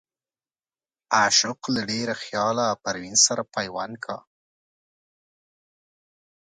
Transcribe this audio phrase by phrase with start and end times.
[1.15, 4.17] عاشق له ډېره خياله پروين سره پيوند کا